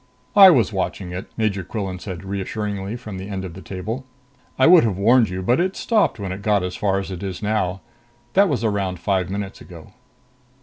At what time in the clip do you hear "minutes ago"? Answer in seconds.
9.29-9.93